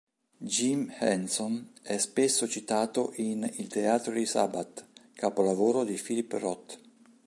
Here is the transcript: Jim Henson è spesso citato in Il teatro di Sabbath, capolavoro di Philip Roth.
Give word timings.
Jim 0.41 0.89
Henson 0.97 1.73
è 1.83 1.99
spesso 1.99 2.47
citato 2.47 3.13
in 3.17 3.47
Il 3.57 3.67
teatro 3.67 4.13
di 4.13 4.25
Sabbath, 4.25 4.87
capolavoro 5.13 5.83
di 5.83 5.93
Philip 5.93 6.31
Roth. 6.39 6.79